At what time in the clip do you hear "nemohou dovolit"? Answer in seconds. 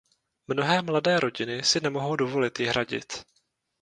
1.81-2.59